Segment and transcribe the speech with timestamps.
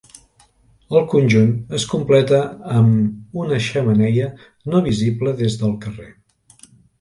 [0.99, 2.39] El conjunt es completa
[2.77, 4.31] amb una xemeneia
[4.75, 6.09] no visible des del carrer.